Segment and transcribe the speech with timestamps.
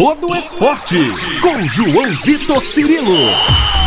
[0.00, 0.96] todo esporte.
[1.42, 3.18] Com João Vitor Cirilo.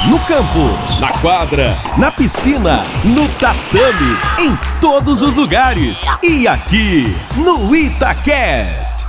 [0.08, 6.06] No campo, na quadra, na piscina, no tatame, em todos os lugares.
[6.22, 7.06] E aqui,
[7.36, 9.07] no Itacast.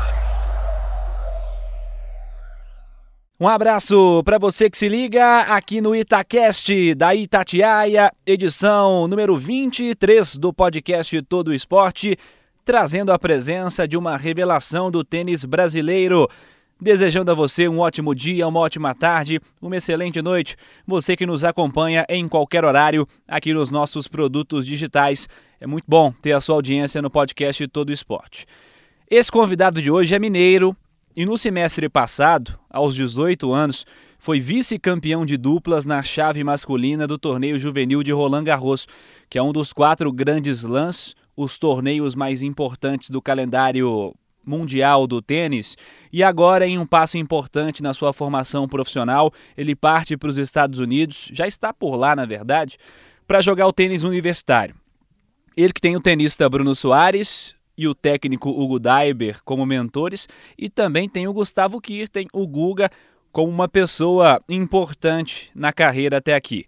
[3.39, 10.39] Um abraço para você que se liga aqui no Itacast da Itatiaia, edição número 23
[10.39, 12.16] do podcast Todo Esporte,
[12.64, 16.27] trazendo a presença de uma revelação do tênis brasileiro.
[16.85, 20.55] Desejando a você um ótimo dia, uma ótima tarde, uma excelente noite.
[20.87, 25.27] Você que nos acompanha em qualquer horário aqui nos nossos produtos digitais.
[25.59, 28.45] É muito bom ter a sua audiência no podcast Todo Esporte.
[29.11, 30.77] Esse convidado de hoje é mineiro,
[31.16, 33.87] e no semestre passado, aos 18 anos,
[34.19, 38.87] foi vice-campeão de duplas na chave masculina do torneio juvenil de Roland Garros,
[39.30, 44.14] que é um dos quatro grandes lãs, os torneios mais importantes do calendário
[44.47, 45.77] mundial do tênis.
[46.12, 50.78] E agora, em um passo importante na sua formação profissional, ele parte para os Estados
[50.78, 52.77] Unidos, já está por lá, na verdade,
[53.27, 54.75] para jogar o tênis universitário.
[55.56, 60.69] Ele que tem o tenista Bruno Soares, e o técnico Hugo Daiber como mentores, e
[60.69, 62.89] também tem o Gustavo Kirten, o Guga,
[63.33, 66.67] como uma pessoa importante na carreira até aqui.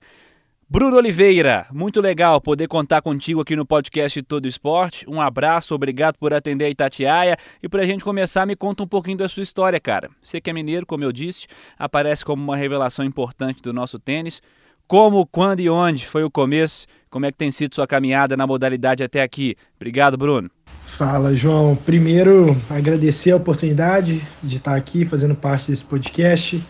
[0.68, 5.08] Bruno Oliveira, muito legal poder contar contigo aqui no podcast Todo Esporte.
[5.08, 7.36] Um abraço, obrigado por atender a Itatiaia.
[7.62, 10.10] E para a gente começar, me conta um pouquinho da sua história, cara.
[10.20, 11.46] Você que é mineiro, como eu disse,
[11.78, 14.42] aparece como uma revelação importante do nosso tênis.
[14.88, 16.88] Como, quando e onde foi o começo?
[17.08, 19.54] Como é que tem sido sua caminhada na modalidade até aqui?
[19.76, 20.50] Obrigado, Bruno.
[20.98, 21.76] Fala, João.
[21.76, 26.60] Primeiro, agradecer a oportunidade de estar aqui fazendo parte desse podcast,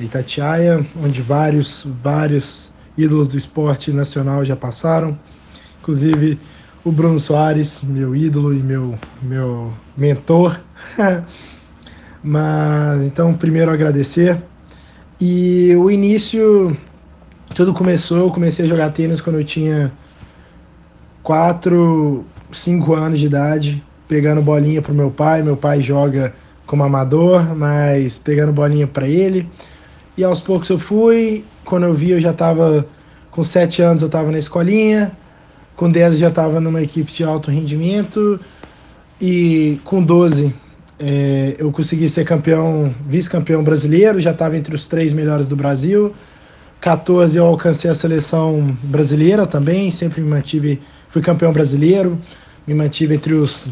[0.00, 5.18] Itatiaia, onde vários, vários ídolos do esporte nacional já passaram,
[5.80, 6.38] inclusive
[6.84, 10.60] o Bruno Soares, meu ídolo e meu, meu mentor.
[12.22, 14.42] Mas então, primeiro agradecer.
[15.20, 16.76] E o início,
[17.54, 19.92] tudo começou, eu comecei a jogar tênis quando eu tinha
[21.22, 25.42] quatro 5 anos de idade, pegando bolinha pro meu pai.
[25.42, 26.34] Meu pai joga
[26.66, 29.48] como amador, mas pegando bolinha para ele.
[30.16, 31.44] E aos poucos eu fui.
[31.64, 32.86] Quando eu vi, eu já estava
[33.30, 35.12] com 7 anos, eu estava na escolinha.
[35.76, 38.38] Com 10 eu já estava numa equipe de alto rendimento.
[39.20, 40.54] E com 12
[40.98, 46.14] é, eu consegui ser campeão, vice-campeão brasileiro, já estava entre os três melhores do Brasil.
[46.80, 52.18] 14 eu alcancei a seleção brasileira também, sempre me mantive, fui campeão brasileiro
[52.66, 53.68] me mantive entre os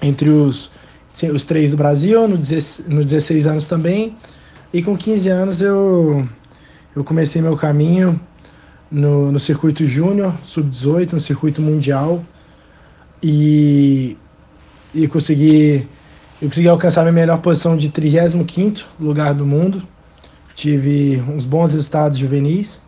[0.00, 0.70] entre os,
[1.32, 2.36] os três do Brasil, no,
[2.88, 4.16] no 16 anos também.
[4.72, 6.26] E com 15 anos eu,
[6.96, 8.20] eu comecei meu caminho
[8.90, 12.24] no, no circuito júnior, sub-18, no circuito mundial.
[13.22, 14.16] E,
[14.94, 15.86] e consegui,
[16.40, 19.82] eu consegui alcançar minha melhor posição de 35 lugar do mundo.
[20.54, 22.80] Tive uns bons resultados juvenis.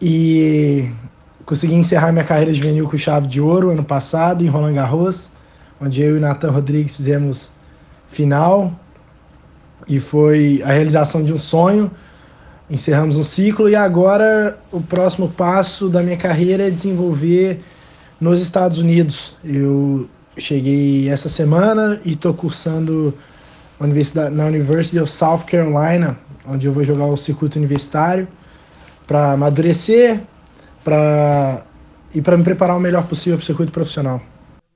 [0.00, 0.90] E
[1.46, 5.30] Consegui encerrar minha carreira juvenil com chave de ouro ano passado em Roland Garros,
[5.80, 7.52] onde eu e Nathan Rodrigues fizemos
[8.10, 8.74] final
[9.88, 11.90] e foi a realização de um sonho.
[12.68, 17.60] Encerramos um ciclo e agora o próximo passo da minha carreira é desenvolver
[18.20, 19.36] nos Estados Unidos.
[19.44, 23.14] Eu cheguei essa semana e estou cursando
[24.32, 28.26] na University of South Carolina, onde eu vou jogar o circuito universitário
[29.06, 30.20] para amadurecer,
[30.82, 31.62] para
[32.14, 34.22] e para me preparar o melhor possível para o circuito profissional.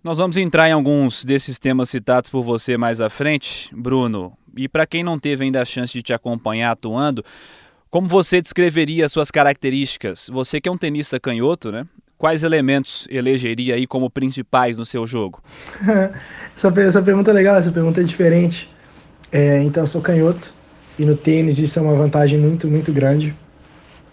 [0.05, 4.33] Nós vamos entrar em alguns desses temas citados por você mais à frente, Bruno.
[4.57, 7.25] E para quem não teve ainda a chance de te acompanhar atuando,
[7.91, 10.29] como você descreveria as suas características?
[10.33, 11.87] Você que é um tenista canhoto, né?
[12.17, 15.43] Quais elementos elegeria aí como principais no seu jogo?
[16.55, 18.71] essa, essa pergunta é legal, essa pergunta é diferente.
[19.33, 20.53] É, então, eu sou canhoto
[20.99, 23.35] e no tênis isso é uma vantagem muito, muito grande.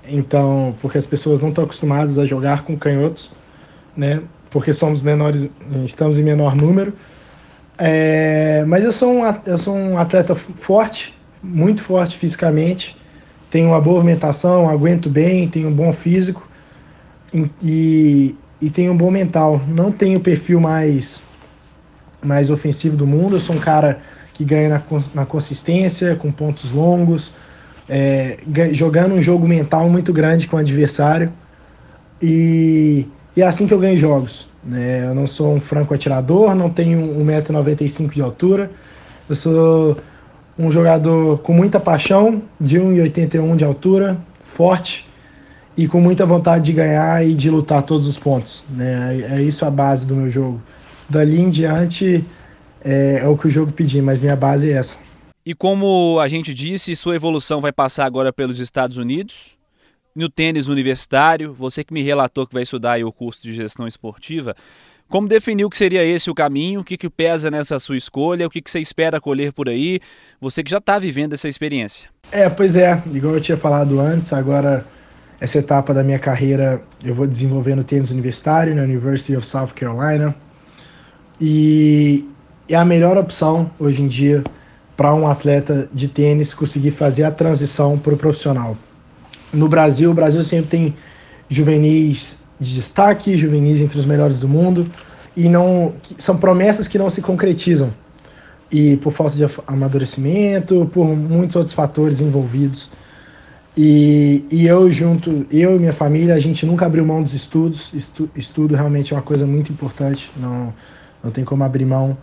[0.08, 3.30] Então, porque as pessoas não estão acostumadas a jogar com canhotos,
[3.96, 4.22] né?
[4.50, 5.50] Porque somos menores,
[5.84, 6.94] estamos em menor número.
[7.78, 12.98] É, mas eu sou, um, eu sou um atleta forte, muito forte fisicamente,
[13.51, 16.48] tenho uma boa movimentação, aguento bem, tenho um bom físico
[17.62, 19.62] e, e tenho um bom mental.
[19.68, 21.24] Não tenho o perfil mais,
[22.22, 24.00] mais ofensivo do mundo, eu sou um cara
[24.34, 24.81] que ganha na,
[25.13, 27.31] na consistência, com pontos longos,
[27.90, 28.38] é,
[28.72, 31.31] jogando um jogo mental muito grande com o adversário.
[32.22, 33.07] E,
[33.38, 34.48] e é assim que eu ganho jogos.
[34.63, 35.06] Né?
[35.06, 38.72] Eu não sou um franco atirador, não tenho 1,95m de altura.
[39.30, 39.95] Eu sou
[40.57, 45.06] um jogador com muita paixão, de 1,81m de altura, forte
[45.78, 48.63] e com muita vontade de ganhar e de lutar todos os pontos.
[48.72, 49.24] Né?
[49.30, 50.60] É isso a base do meu jogo.
[51.07, 52.25] Dali em diante
[52.84, 54.98] é, é o que o jogo pedir, mas minha base é essa.
[55.45, 59.56] E como a gente disse, sua evolução vai passar agora pelos Estados Unidos,
[60.18, 64.56] no tênis universitário, você que me relatou que vai estudar o curso de gestão esportiva,
[65.08, 66.81] como definiu que seria esse o caminho?
[66.81, 68.48] O que, que pesa nessa sua escolha?
[68.48, 70.02] O que, que você espera colher por aí?
[70.42, 72.10] Você que já está vivendo essa experiência.
[72.31, 74.86] É, pois é, igual eu tinha falado antes, agora
[75.40, 79.70] essa etapa da minha carreira eu vou desenvolver no tênis universitário, na University of South
[79.75, 80.36] Carolina.
[81.40, 82.28] E
[82.68, 84.44] é a melhor opção hoje em dia
[84.98, 88.75] para um atleta de tênis conseguir fazer a transição para o profissional.
[89.54, 90.96] No Brasil, o Brasil sempre tem
[91.50, 94.88] juvenis de destaque, juvenis entre os melhores do mundo,
[95.36, 97.94] e não são promessas que não se concretizam.
[98.72, 102.90] E por falta de amadurecimento, por muitos outros fatores envolvidos.
[103.78, 107.92] E, e eu junto, eu e minha família, a gente nunca abriu mão dos estudos.
[107.94, 110.74] Estu, estudo realmente é uma coisa muito importante, não,
[111.24, 112.18] não tem como abrir mão.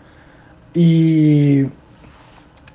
[0.74, 1.66] E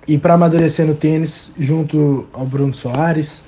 [0.10, 3.44] e para amadurecer no tênis, junto ao Bruno Soares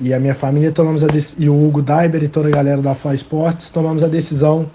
[0.00, 1.08] e a minha família, tomamos a
[1.38, 4.70] e o Hugo Daiber e toda a galera da Fly Sports, tomamos a decisão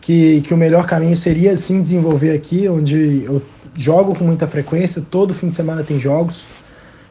[0.00, 3.42] que, que o melhor caminho seria sim desenvolver aqui, onde eu
[3.76, 6.44] jogo com muita frequência, todo fim de semana tem jogos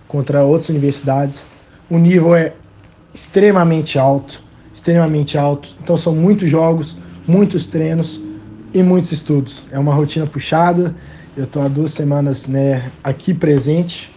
[0.07, 1.48] contra outras universidades.
[1.89, 2.54] O nível é
[3.13, 4.42] extremamente alto,
[4.74, 5.75] extremamente alto.
[5.81, 6.95] Então são muitos jogos,
[7.27, 8.19] muitos treinos
[8.74, 9.63] e muitos estudos.
[9.71, 10.94] É uma rotina puxada
[11.38, 14.12] eu estou há duas semanas né, aqui presente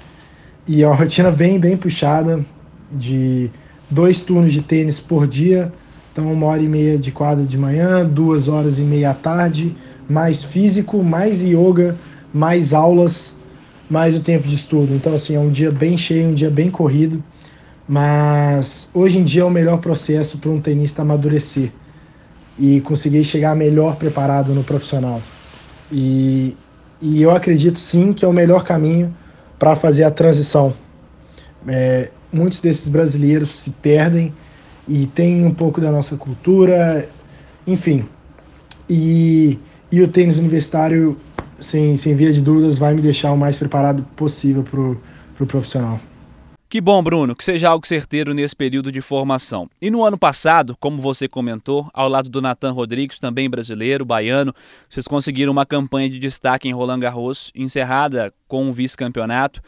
[0.67, 2.43] e é uma rotina bem, bem puxada
[2.91, 3.51] de
[3.89, 5.73] dois turnos de tênis por dia.
[6.13, 9.75] Então, uma hora e meia de quadra de manhã, duas horas e meia à tarde,
[10.09, 11.97] mais físico, mais yoga,
[12.33, 13.37] mais aulas,
[13.89, 14.95] mais o tempo de estudo.
[14.95, 17.23] Então, assim, é um dia bem cheio, um dia bem corrido.
[17.89, 21.73] Mas hoje em dia é o melhor processo para um tenista amadurecer
[22.59, 25.21] e conseguir chegar melhor preparado no profissional.
[25.91, 26.57] E
[27.03, 29.15] e eu acredito sim que é o melhor caminho
[29.59, 30.75] para fazer a transição.
[31.67, 34.33] É, muitos desses brasileiros se perdem
[34.89, 37.09] e tem um pouco da nossa cultura,
[37.67, 38.07] enfim.
[38.89, 39.59] E,
[39.91, 41.17] e o tênis universitário,
[41.59, 45.01] sem, sem via de dúvidas, vai me deixar o mais preparado possível para o
[45.37, 46.01] pro profissional.
[46.69, 49.69] Que bom, Bruno, que seja algo certeiro nesse período de formação.
[49.83, 54.55] E no ano passado, como você comentou, ao lado do Natan Rodrigues, também brasileiro, baiano,
[54.89, 59.61] vocês conseguiram uma campanha de destaque em Roland Garros, encerrada com um vice-campeonato.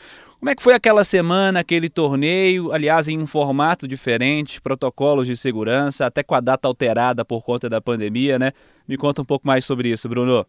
[0.43, 5.37] Como é que foi aquela semana, aquele torneio, aliás, em um formato diferente, protocolos de
[5.37, 8.51] segurança, até com a data alterada por conta da pandemia, né?
[8.89, 10.45] Me conta um pouco mais sobre isso, Bruno.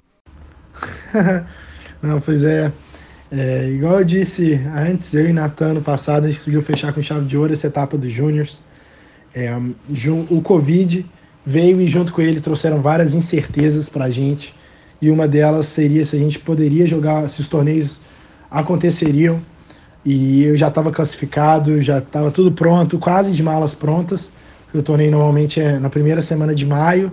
[2.02, 2.72] Não, pois é.
[3.32, 7.00] É, igual eu disse antes, eu e Natan no passado, a gente conseguiu fechar com
[7.04, 8.60] chave de ouro essa etapa dos Júniors.
[9.32, 9.56] É,
[10.28, 11.06] o Covid
[11.46, 14.56] veio e junto com ele trouxeram várias incertezas para a gente.
[15.00, 18.00] E uma delas seria se a gente poderia jogar, se os torneios
[18.50, 19.53] aconteceriam.
[20.06, 24.30] E eu já estava classificado, já estava tudo pronto, quase de malas prontas.
[24.74, 27.12] O torneio normalmente é na primeira semana de maio.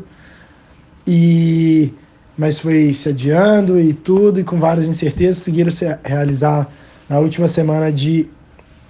[1.07, 1.93] E
[2.41, 6.67] mas foi se adiando e tudo, e com várias incertezas, conseguiram se realizar
[7.07, 8.29] na última semana de,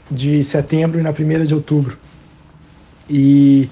[0.09, 1.99] de setembro e na primeira de outubro.
[3.09, 3.69] E,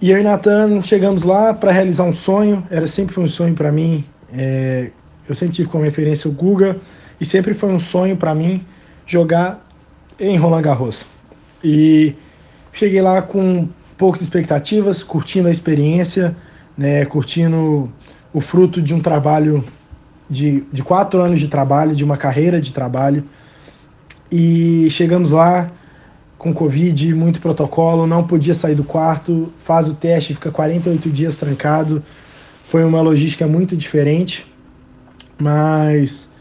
[0.00, 3.52] e eu e Natan chegamos lá para realizar um sonho, era sempre foi um sonho
[3.52, 4.88] para mim, é,
[5.28, 6.78] eu sempre tive como referência o Guga,
[7.20, 8.64] e sempre foi um sonho para mim
[9.12, 9.62] jogar
[10.18, 11.04] em Roland Garros.
[11.62, 12.14] E
[12.72, 16.34] cheguei lá com poucas expectativas, curtindo a experiência,
[16.78, 17.92] né, curtindo
[18.32, 19.62] o fruto de um trabalho
[20.30, 23.22] de, de quatro anos de trabalho, de uma carreira de trabalho.
[24.30, 25.70] E chegamos lá
[26.38, 31.36] com Covid, muito protocolo, não podia sair do quarto, faz o teste, fica 48 dias
[31.36, 32.02] trancado.
[32.70, 34.46] Foi uma logística muito diferente,
[35.38, 36.31] mas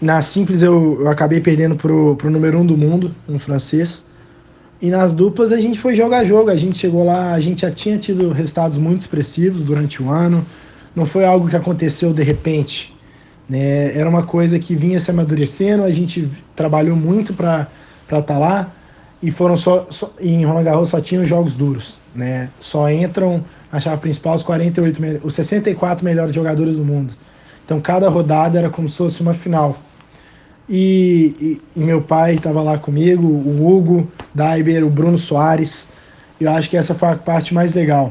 [0.00, 4.04] na simples eu, eu acabei perdendo pro, pro número um do mundo, um francês.
[4.80, 7.70] E nas duplas a gente foi jogar jogo, a gente chegou lá, a gente já
[7.70, 10.46] tinha tido resultados muito expressivos durante o ano,
[10.94, 12.94] não foi algo que aconteceu de repente.
[13.48, 13.96] Né?
[13.98, 17.66] Era uma coisa que vinha se amadurecendo, a gente trabalhou muito para
[18.04, 18.72] estar tá lá
[19.20, 22.48] e foram só, só em Roland Garros só tinham jogos duros, né?
[22.60, 27.14] Só entram na chave principal os 48 os 64 melhores jogadores do mundo.
[27.64, 29.76] Então cada rodada era como se fosse uma final.
[30.68, 35.88] E, e, meu pai estava lá comigo, o Hugo Daiber, o Bruno Soares.
[36.40, 38.10] Eu acho que essa foi a parte mais legal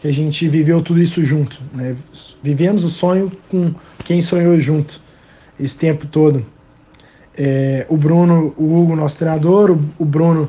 [0.00, 1.60] que a gente viveu tudo isso junto.
[1.74, 1.96] Né?
[2.42, 5.00] Vivemos o sonho com quem sonhou junto
[5.58, 6.44] esse tempo todo.
[7.36, 10.48] É, o Bruno, o Hugo, nosso treinador, o, o, Bruno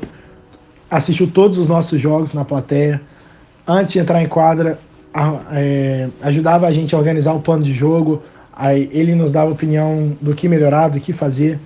[0.90, 3.00] assistiu todos os nossos jogos na plateia.
[3.66, 4.78] Antes de entrar em quadra,
[5.12, 8.22] a, é, ajudava a gente a organizar o plano de jogo.
[8.58, 11.60] Aí ele nos dava opinião do que melhorar, do que fazer.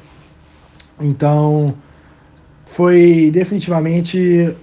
[1.01, 1.75] Então,
[2.67, 4.55] foi definitivamente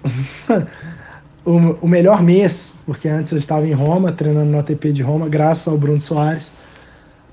[1.43, 5.67] o, melhor mês, porque antes eu estava em Roma, treinando no ATP de Roma, graças
[5.67, 6.51] ao Bruno Soares,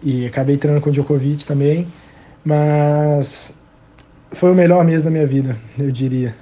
[0.02, 1.86] e acabei treinando com o Djokovic também,
[2.42, 3.54] mas
[4.32, 6.34] foi o melhor mês da minha vida, eu diria.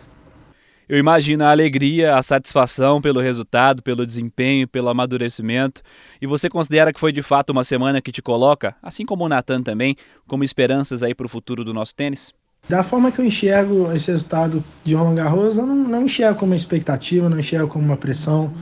[0.95, 5.83] Eu imagino a alegria, a satisfação pelo resultado, pelo desempenho, pelo amadurecimento.
[6.23, 9.29] E você considera que foi de fato uma semana que te coloca, assim como o
[9.29, 12.33] Natan também, como esperanças aí para o futuro do nosso tênis?
[12.69, 16.53] Da forma que eu enxergo esse resultado de Roland Garros, eu não, não enxergo como
[16.53, 18.55] uma expectativa, não enxergo como uma pressão.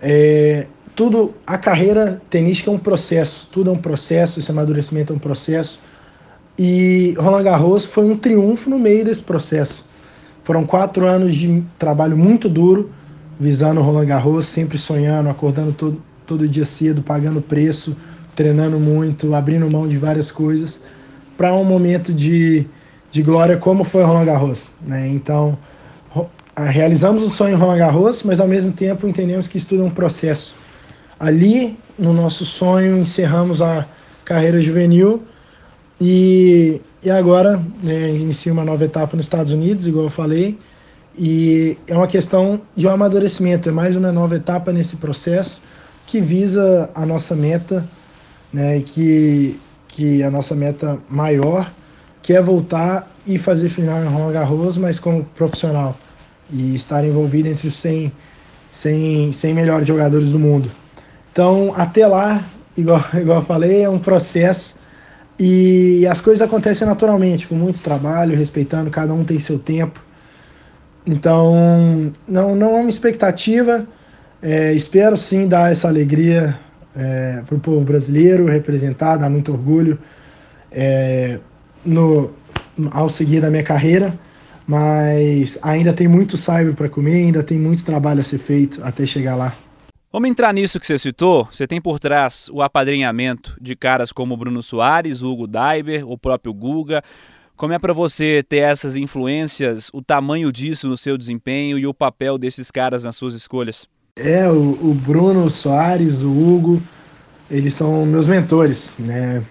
[0.00, 5.16] É, tudo, a carreira tenística é um processo, tudo é um processo, esse amadurecimento é
[5.16, 5.78] um processo.
[6.58, 9.89] E Roland Garros foi um triunfo no meio desse processo.
[10.42, 12.90] Foram quatro anos de trabalho muito duro,
[13.38, 17.96] visando o Roland Garros, sempre sonhando, acordando todo, todo dia cedo, pagando preço,
[18.34, 20.80] treinando muito, abrindo mão de várias coisas,
[21.36, 22.66] para um momento de,
[23.10, 24.70] de glória como foi o Roland Garros.
[24.80, 25.08] Né?
[25.08, 25.58] Então,
[26.56, 29.84] realizamos o sonho em Roland Garros, mas ao mesmo tempo entendemos que isso tudo é
[29.86, 30.54] um processo.
[31.18, 33.86] Ali, no nosso sonho, encerramos a
[34.24, 35.22] carreira juvenil
[36.00, 40.58] e e agora né, inicia uma nova etapa nos Estados Unidos, igual eu falei,
[41.18, 45.62] e é uma questão de um amadurecimento, é mais uma nova etapa nesse processo
[46.06, 47.86] que visa a nossa meta,
[48.52, 51.72] né, que, que a nossa meta maior,
[52.20, 55.96] que é voltar e fazer final em Roland Garros, mas como profissional,
[56.50, 58.12] e estar envolvido entre os 100,
[58.72, 60.70] 100, 100 melhores jogadores do mundo.
[61.32, 62.42] Então, até lá,
[62.76, 64.74] igual, igual eu falei, é um processo
[65.42, 69.98] e as coisas acontecem naturalmente, com muito trabalho, respeitando, cada um tem seu tempo.
[71.06, 73.86] Então, não, não é uma expectativa.
[74.42, 76.58] É, espero sim dar essa alegria
[76.94, 79.98] é, para o povo brasileiro, representar, dar muito orgulho
[80.70, 81.38] é,
[81.86, 82.30] no,
[82.90, 84.12] ao seguir da minha carreira.
[84.66, 89.06] Mas ainda tem muito cyber para comer, ainda tem muito trabalho a ser feito até
[89.06, 89.54] chegar lá.
[90.12, 91.46] Vamos entrar nisso que você citou.
[91.52, 96.52] Você tem por trás o apadrinhamento de caras como Bruno Soares, Hugo Daiber, o próprio
[96.52, 97.00] Guga.
[97.56, 101.94] Como é para você ter essas influências, o tamanho disso no seu desempenho e o
[101.94, 103.86] papel desses caras nas suas escolhas?
[104.16, 106.82] É, o, o Bruno Soares, o Hugo,
[107.48, 109.44] eles são meus mentores, né?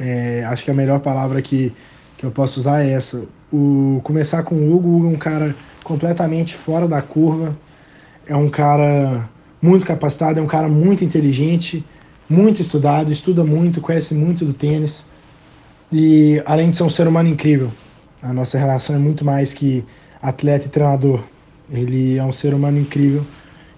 [0.00, 1.74] É, acho que a melhor palavra que,
[2.16, 3.22] que eu posso usar é essa.
[3.52, 7.54] O, começar com o Hugo, o Hugo é um cara completamente fora da curva,
[8.26, 9.28] é um cara
[9.64, 11.82] muito capacitado, é um cara muito inteligente,
[12.28, 15.06] muito estudado, estuda muito, conhece muito do tênis
[15.90, 17.72] e além de ser um ser humano incrível.
[18.22, 19.82] A nossa relação é muito mais que
[20.20, 21.20] atleta e treinador.
[21.70, 23.24] Ele é um ser humano incrível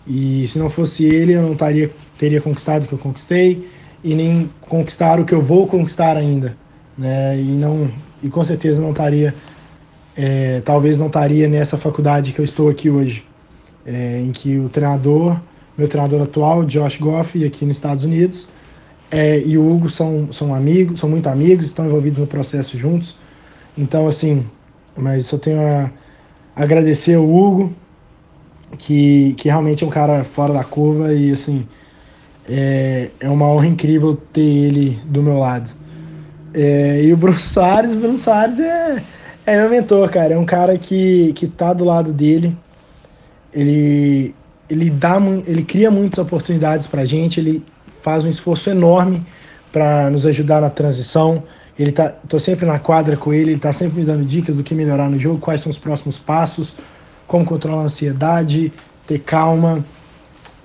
[0.04, 1.88] e se não fosse ele eu não taria,
[2.18, 3.68] teria conquistado o que eu conquistei
[4.02, 6.56] e nem conquistar o que eu vou conquistar ainda,
[6.98, 7.38] né?
[7.38, 7.88] E não
[8.24, 9.32] e com certeza não estaria,
[10.16, 13.24] é, talvez não estaria nessa faculdade que eu estou aqui hoje,
[13.86, 15.38] é, em que o treinador
[15.76, 18.48] meu treinador atual, Josh Goff, aqui nos Estados Unidos,
[19.10, 23.16] é, e o Hugo são, são amigos, são muito amigos, estão envolvidos no processo juntos.
[23.76, 24.44] Então, assim,
[24.96, 25.90] mas só tenho a
[26.54, 27.72] agradecer ao Hugo,
[28.78, 31.66] que, que realmente é um cara fora da curva e, assim,
[32.48, 35.70] é, é uma honra incrível ter ele do meu lado.
[36.54, 39.02] É, e o Bruno Soares, o Bruno Soares é,
[39.44, 40.34] é meu mentor, cara.
[40.34, 42.56] É um cara que, que tá do lado dele.
[43.52, 44.34] Ele,
[44.68, 47.62] ele dá ele cria muitas oportunidades para a gente, ele
[48.02, 49.22] faz um esforço enorme
[49.72, 51.42] para nos ajudar na transição.
[51.78, 54.62] Ele tá, tô sempre na quadra com ele, ele tá sempre me dando dicas do
[54.62, 56.74] que melhorar no jogo, quais são os próximos passos,
[57.26, 58.72] como controlar a ansiedade,
[59.06, 59.84] ter calma.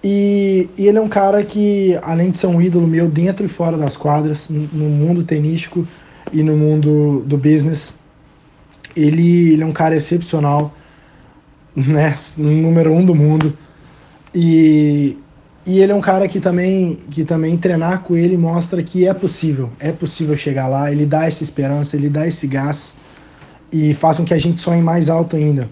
[0.03, 3.49] E, e ele é um cara que, além de ser um ídolo meu dentro e
[3.49, 5.85] fora das quadras, no, mundo tenístico
[6.31, 7.93] e no mundo do business,
[8.95, 10.73] ele, ele é um cara excepcional,
[11.75, 12.17] né?
[12.37, 13.55] Número um do mundo
[14.33, 15.17] e,
[15.65, 19.13] e ele é um cara que também, que também treinar com ele mostra que é
[19.13, 22.95] possível, é possível chegar lá, ele dá essa esperança, ele dá esse gás
[23.71, 25.69] e faz com que a gente sonhe mais alto ainda.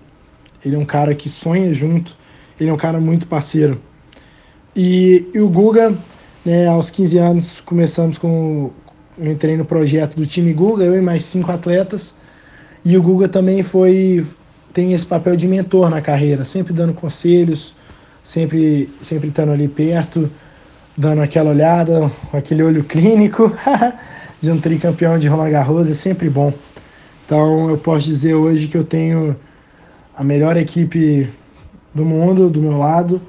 [0.63, 2.15] Ele é um cara que sonha junto,
[2.59, 3.79] ele é um cara muito parceiro.
[4.75, 5.93] E, e o Guga,
[6.45, 8.71] né, aos 15 anos, começamos com.
[9.17, 12.13] Eu entrei no projeto do time Guga, eu e mais cinco atletas.
[12.85, 14.25] E o Guga também foi
[14.71, 17.73] tem esse papel de mentor na carreira, sempre dando conselhos,
[18.23, 20.29] sempre, sempre estando ali perto,
[20.97, 23.51] dando aquela olhada, aquele olho clínico
[24.41, 26.53] de um tricampeão de Roland Garros é sempre bom.
[27.25, 29.35] Então eu posso dizer hoje que eu tenho
[30.15, 31.29] a melhor equipe
[31.93, 33.21] do mundo do meu lado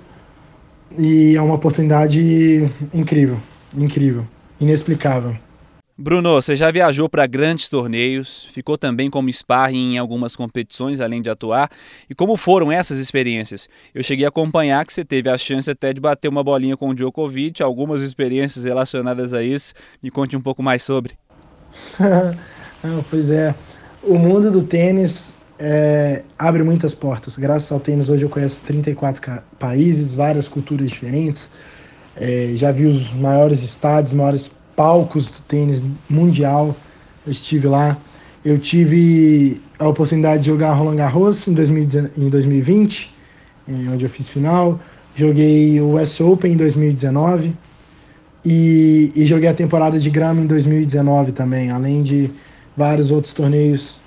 [0.98, 3.38] e é uma oportunidade incrível,
[3.76, 4.26] incrível,
[4.60, 5.36] inexplicável.
[6.02, 11.20] Bruno, você já viajou para grandes torneios, ficou também como sparring em algumas competições, além
[11.20, 11.70] de atuar.
[12.08, 13.68] E como foram essas experiências?
[13.94, 16.88] Eu cheguei a acompanhar que você teve a chance até de bater uma bolinha com
[16.88, 19.74] o Djokovic, algumas experiências relacionadas a isso.
[20.02, 21.12] Me conte um pouco mais sobre.
[22.82, 23.54] Não, pois é,
[24.02, 27.36] o mundo do tênis é, abre muitas portas.
[27.36, 31.50] Graças ao tênis, hoje eu conheço 34 países, várias culturas diferentes.
[32.16, 36.74] É, já vi os maiores estádios, maiores palcos do tênis mundial.
[37.26, 37.98] Eu estive lá.
[38.42, 43.14] Eu tive a oportunidade de jogar Roland Garros em, 2020,
[43.92, 44.80] onde eu fiz final.
[45.14, 47.54] Joguei o US Open em 2019
[48.42, 52.30] e, e joguei a temporada de grama em 2019 também, além de
[52.74, 53.98] vários outros torneios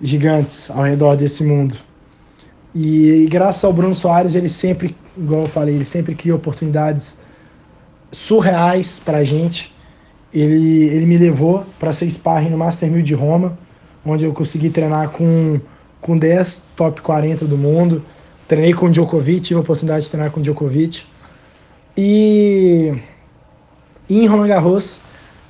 [0.00, 1.76] gigantes ao redor desse mundo.
[2.74, 7.18] E, e graças ao Bruno Soares, ele sempre, igual eu falei, ele sempre cria oportunidades
[8.10, 9.75] surreais para a gente
[10.40, 13.56] ele, ele me levou para ser sparring no Master 1000 de Roma,
[14.04, 15.58] onde eu consegui treinar com,
[16.00, 18.02] com 10 top 40 do mundo.
[18.46, 21.04] Treinei com Djokovic, tive a oportunidade de treinar com Djokovic.
[21.96, 22.92] E,
[24.08, 25.00] e em Roland Garros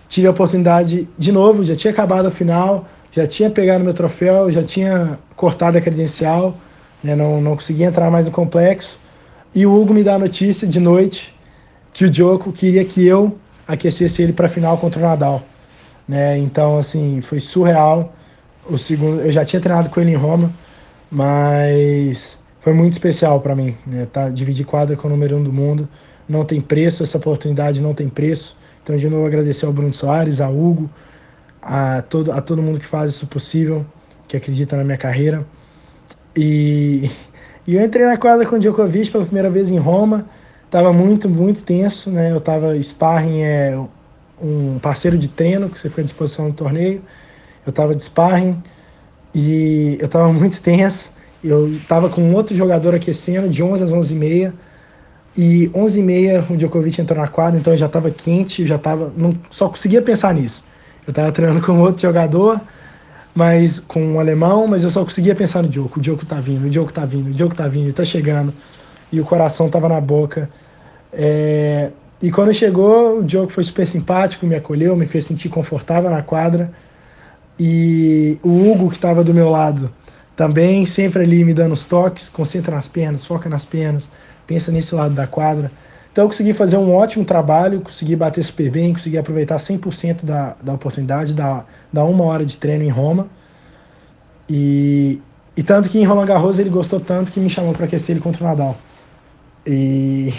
[0.08, 4.50] tive a oportunidade de novo, já tinha acabado a final, já tinha pegado meu troféu,
[4.50, 6.56] já tinha cortado a credencial,
[7.02, 8.98] né, não, não conseguia entrar mais no complexo.
[9.52, 11.34] E o Hugo me dá a notícia de noite
[11.92, 15.42] que o Djoko queria que eu aquecesse ele para a final contra o Nadal.
[16.08, 16.38] Né?
[16.38, 18.14] Então, assim, foi surreal.
[18.68, 20.52] O segundo, eu já tinha treinado com ele em Roma,
[21.10, 23.76] mas foi muito especial para mim.
[23.86, 24.06] Né?
[24.12, 25.88] Tá, dividir quadra com o número um do mundo
[26.28, 28.56] não tem preço, essa oportunidade não tem preço.
[28.82, 30.90] Então, de novo, agradecer ao Bruno Soares, a Hugo,
[31.62, 33.84] a todo, a todo mundo que faz isso possível,
[34.28, 35.46] que acredita na minha carreira.
[36.34, 37.10] E,
[37.66, 40.26] e eu entrei na quadra com o Djokovic pela primeira vez em Roma.
[40.70, 42.32] Tava muito, muito tenso, né?
[42.32, 43.78] Eu tava sparring é
[44.42, 47.02] um parceiro de treino que você fica à disposição no torneio.
[47.64, 48.62] Eu tava de sparring
[49.34, 51.12] e eu tava muito tenso.
[51.42, 54.54] Eu tava com outro jogador aquecendo de 11 às 11 e meia.
[55.38, 58.78] E 11 e meia o Djokovic entrou na quadra, então eu já tava quente, já
[58.78, 60.64] tava, não só conseguia pensar nisso.
[61.06, 62.58] Eu tava treinando com outro jogador,
[63.34, 65.98] mas com um alemão, mas eu só conseguia pensar no Djoko.
[65.98, 68.52] O Djoko tá vindo, o Djoko tá vindo, o Djoko tá vindo, tá chegando
[69.12, 70.48] e o coração estava na boca.
[71.12, 71.90] É,
[72.20, 76.22] e quando chegou, o Diogo foi super simpático, me acolheu, me fez sentir confortável na
[76.22, 76.70] quadra.
[77.58, 79.90] E o Hugo, que estava do meu lado,
[80.34, 84.08] também sempre ali me dando os toques, concentra nas pernas, foca nas pernas,
[84.46, 85.70] pensa nesse lado da quadra.
[86.12, 90.56] Então eu consegui fazer um ótimo trabalho, consegui bater super bem, consegui aproveitar 100% da,
[90.62, 93.28] da oportunidade, da, da uma hora de treino em Roma.
[94.48, 95.20] E,
[95.54, 98.22] e tanto que em Roland Garros ele gostou tanto que me chamou para aquecer ele
[98.22, 98.76] contra o Nadal.
[99.66, 100.32] E,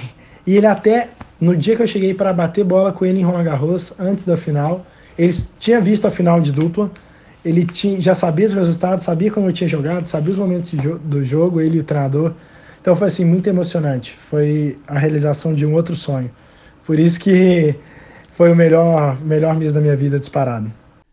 [0.45, 1.09] e ele até,
[1.39, 4.37] no dia que eu cheguei para bater bola com ele em Roland Garros, antes da
[4.37, 4.85] final,
[5.17, 6.89] ele tinha visto a final de dupla,
[7.43, 10.71] ele tinha, já sabia os resultados, sabia como eu tinha jogado, sabia os momentos
[11.03, 12.33] do jogo, ele e o treinador.
[12.81, 14.17] Então foi assim, muito emocionante.
[14.29, 16.31] Foi a realização de um outro sonho.
[16.85, 17.75] Por isso que
[18.31, 20.71] foi o melhor, melhor mês da minha vida disparado.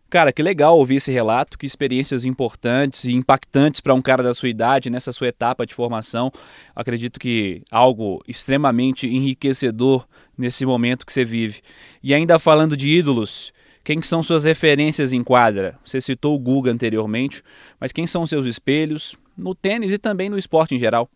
[0.09, 4.33] Cara, que legal ouvir esse relato, que experiências importantes e impactantes para um cara da
[4.33, 6.31] sua idade, nessa sua etapa de formação.
[6.75, 10.05] Acredito que algo extremamente enriquecedor
[10.37, 11.61] nesse momento que você vive.
[12.03, 13.51] E ainda falando de ídolos,
[13.83, 15.77] quem são suas referências em quadra?
[15.83, 17.43] Você citou o Guga anteriormente,
[17.79, 21.09] mas quem são seus espelhos no tênis e também no esporte em geral?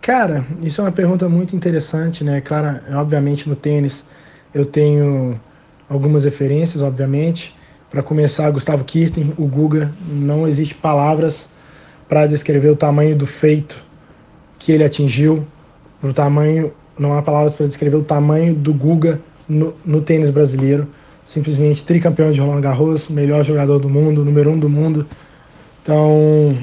[0.00, 2.40] Cara, isso é uma pergunta muito interessante, né?
[2.40, 4.04] Claro, obviamente no tênis
[4.52, 5.40] eu tenho
[5.88, 7.54] algumas referências, obviamente.
[7.94, 11.48] Para começar, Gustavo Kirten, o Guga, não existe palavras
[12.08, 13.84] para descrever o tamanho do feito
[14.58, 15.46] que ele atingiu,
[16.02, 20.88] o tamanho, não há palavras para descrever o tamanho do Guga no, no, tênis brasileiro.
[21.24, 25.06] Simplesmente tricampeão de Roland Garros, melhor jogador do mundo, número um do mundo.
[25.80, 26.58] Então,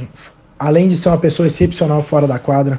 [0.60, 2.78] além de ser uma pessoa excepcional fora da quadra,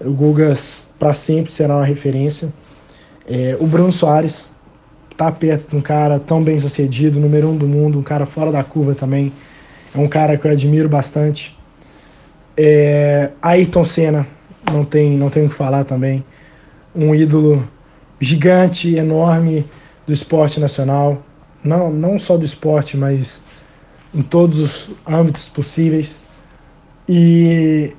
[0.00, 0.54] o Guga
[1.00, 2.48] para sempre será uma referência.
[3.28, 4.48] É, o Bruno Soares,
[5.16, 8.52] tá perto de um cara tão bem sucedido, número um do mundo, um cara fora
[8.52, 9.32] da curva também.
[9.94, 11.56] É um cara que eu admiro bastante.
[12.56, 14.26] É, Ayrton Senna,
[14.70, 16.24] não tem, não tem o que falar também.
[16.94, 17.66] Um ídolo
[18.20, 19.64] gigante, enorme
[20.06, 21.22] do esporte nacional.
[21.64, 23.40] Não, não só do esporte, mas
[24.14, 26.20] em todos os âmbitos possíveis.
[27.08, 27.94] E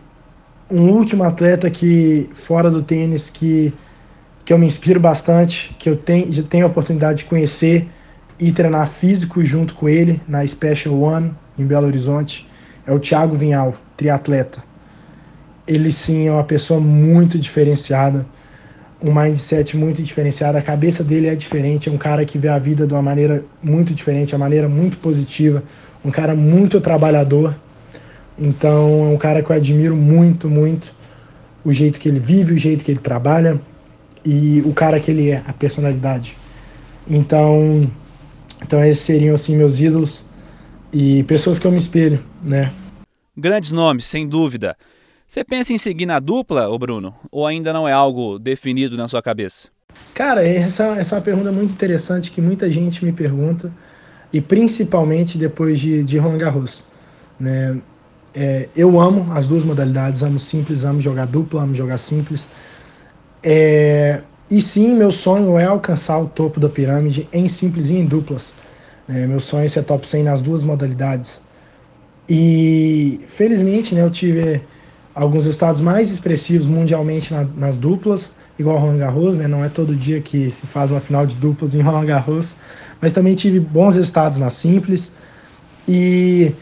[0.70, 3.74] um último atleta que, fora do tênis, que
[4.48, 7.86] que eu me inspiro bastante, que eu tenho, já tenho a oportunidade de conhecer
[8.40, 12.48] e treinar físico junto com ele na Special One em Belo Horizonte,
[12.86, 14.64] é o Thiago Vinhal, triatleta.
[15.68, 18.26] Ele sim é uma pessoa muito diferenciada,
[19.04, 22.58] um mindset muito diferenciado, a cabeça dele é diferente, é um cara que vê a
[22.58, 25.62] vida de uma maneira muito diferente, uma maneira muito positiva,
[26.06, 27.54] um cara muito trabalhador.
[28.40, 30.96] Então é um cara que eu admiro muito, muito
[31.66, 33.60] o jeito que ele vive, o jeito que ele trabalha
[34.26, 36.38] e o cara que ele é, a personalidade.
[37.10, 37.90] Então,
[38.62, 40.24] então esses seriam assim meus ídolos
[40.92, 42.72] e pessoas que eu me espelho, né?
[43.36, 44.76] Grandes nomes, sem dúvida.
[45.28, 47.14] Você pensa em seguir na dupla, ô Bruno?
[47.30, 49.68] Ou ainda não é algo definido na sua cabeça?
[50.14, 53.72] Cara, essa, essa é uma pergunta muito interessante que muita gente me pergunta,
[54.32, 56.84] e principalmente depois de, de Roland Garros.
[57.40, 57.80] Né?
[58.34, 62.48] É, eu amo as duas modalidades, amo simples, amo jogar dupla, amo jogar simples.
[63.44, 68.06] É, e sim, meu sonho é alcançar o topo da pirâmide em simples e em
[68.06, 68.54] duplas.
[69.08, 71.42] É, meu sonho é ser top 100 nas duas modalidades.
[72.30, 74.62] E felizmente né, eu tive
[75.16, 79.48] alguns resultados mais expressivos mundialmente na, nas duplas, igual Roland Garros, né?
[79.48, 82.56] Não é todo dia que se faz uma final de duplas em Roland Garros,
[83.02, 85.12] mas também tive bons resultados na simples.
[85.88, 86.54] E,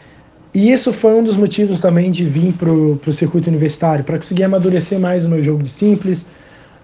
[0.54, 4.44] e isso foi um dos motivos também de vir para o circuito universitário, para conseguir
[4.44, 6.24] amadurecer mais o meu jogo de simples,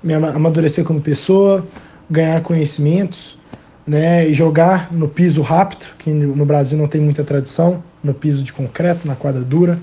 [0.02, 1.66] me amadurecer como pessoa,
[2.10, 3.38] ganhar conhecimentos,
[3.86, 4.28] né?
[4.28, 8.52] E jogar no piso rápido, que no Brasil não tem muita tradição, no piso de
[8.52, 9.78] concreto, na quadra dura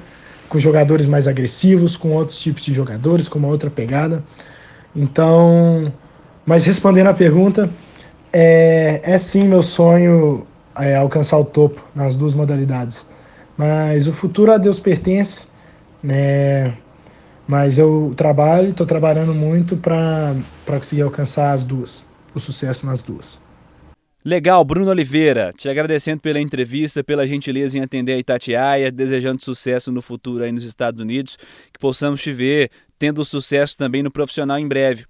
[0.49, 4.23] com jogadores mais agressivos, com outros tipos de jogadores, com uma outra pegada.
[4.95, 5.93] Então,
[6.45, 7.69] mas respondendo a pergunta,
[8.33, 13.05] é, é sim meu sonho é, alcançar o topo nas duas modalidades.
[13.55, 15.47] Mas o futuro a Deus pertence,
[16.01, 16.73] né?
[17.49, 20.35] Mas eu trabalho, estou trabalhando muito para
[20.67, 23.39] conseguir alcançar as duas, o sucesso nas duas.
[24.23, 29.91] Legal, Bruno Oliveira, te agradecendo pela entrevista, pela gentileza em atender a Itatiaia, desejando sucesso
[29.91, 31.39] no futuro aí nos Estados Unidos,
[31.73, 35.07] que possamos te ver tendo sucesso também no profissional em breve.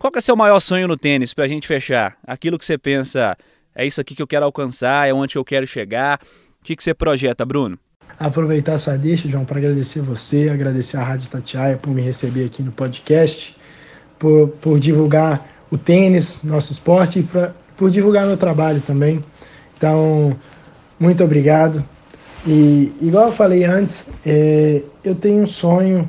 [0.00, 2.18] Qual que é o seu maior sonho no tênis, para a gente fechar?
[2.26, 3.36] Aquilo que você pensa,
[3.72, 6.18] é isso aqui que eu quero alcançar, é onde eu quero chegar.
[6.60, 7.78] O que, que você projeta, Bruno?
[8.20, 12.62] Aproveitar sua deixa, João, para agradecer você, agradecer a Rádio Itatiaia por me receber aqui
[12.62, 13.56] no podcast,
[14.18, 19.24] por, por divulgar o tênis, nosso esporte, e para por divulgar meu trabalho também.
[19.76, 20.36] Então,
[20.98, 21.84] muito obrigado.
[22.44, 26.08] E igual eu falei antes, é, eu tenho um sonho,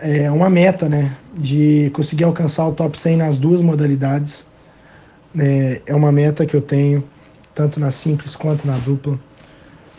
[0.00, 4.44] é, uma meta, né, de conseguir alcançar o top 100 nas duas modalidades.
[5.38, 7.04] É, é uma meta que eu tenho,
[7.54, 9.18] tanto na simples quanto na dupla.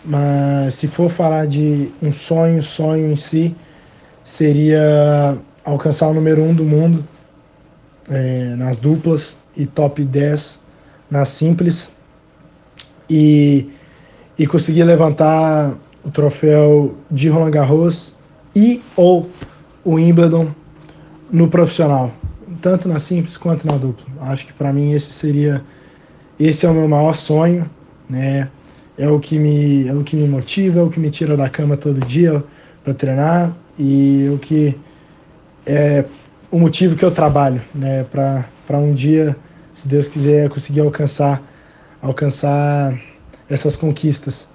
[0.10, 3.56] Mas se for falar de um sonho, sonho em si,
[4.24, 7.06] seria alcançar o número um do mundo
[8.10, 10.60] é, nas duplas e top 10
[11.12, 11.91] na simples
[13.08, 13.69] e,
[14.36, 18.12] e conseguir levantar o troféu de Roland Garros
[18.56, 19.30] e ou
[19.86, 20.50] o Wimbledon
[21.32, 22.12] no profissional,
[22.63, 24.08] tanto na simples quanto na dupla.
[24.22, 25.63] Acho que para mim esse seria
[26.39, 27.69] esse é o meu maior sonho,
[28.10, 28.50] né?
[29.00, 31.50] É o que me é o que me motiva, é o que me tira da
[31.50, 32.44] cama todo dia
[32.84, 34.78] para treinar e é o que
[35.66, 36.06] é
[36.52, 39.36] o motivo que eu trabalho, né, para para um dia
[39.72, 41.42] se Deus quiser, conseguir alcançar,
[42.02, 43.00] alcançar
[43.50, 44.48] essas conquistas.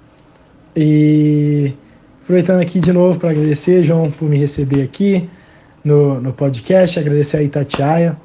[0.75, 1.73] E
[2.21, 5.27] aproveitando aqui de novo para agradecer, João, por me receber aqui
[5.83, 8.15] no, no podcast, agradecer a Itatiaia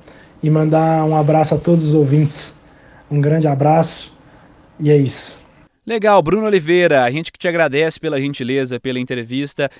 [0.43, 2.55] e mandar um abraço a todos os ouvintes.
[3.11, 4.13] Um grande abraço
[4.79, 5.40] e é isso.
[5.87, 9.71] Legal, Bruno Oliveira, a gente que te agradece pela gentileza, pela entrevista.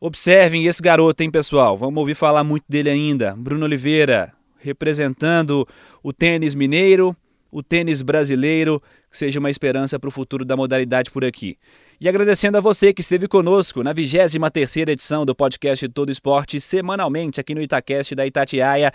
[0.00, 1.76] Observem esse garoto, hein, pessoal?
[1.76, 3.34] Vamos ouvir falar muito dele ainda.
[3.36, 5.68] Bruno Oliveira, representando
[6.02, 7.14] o tênis mineiro,
[7.50, 11.58] o tênis brasileiro, que seja uma esperança para o futuro da modalidade por aqui.
[12.00, 17.40] E agradecendo a você que esteve conosco na 23 edição do podcast Todo Esporte, semanalmente
[17.40, 18.90] aqui no Itacast da Itatiaia.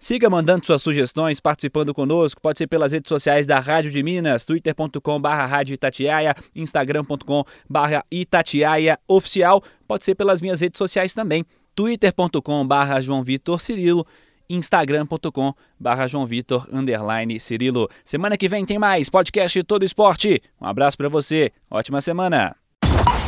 [0.00, 2.40] Siga mandando suas sugestões, participando conosco.
[2.40, 9.62] Pode ser pelas redes sociais da Rádio de Minas, twitter.com.br Rádio Itatiaia, instagram.com.br Itatiaia Oficial.
[9.86, 14.06] Pode ser pelas minhas redes sociais também, twitter.com.br João Vitor Cirilo
[14.48, 17.88] instagram.com barra João Vitor underline Cirilo.
[18.04, 20.42] Semana que vem tem mais podcast Todo Esporte.
[20.60, 22.59] Um abraço para você, ótima semana.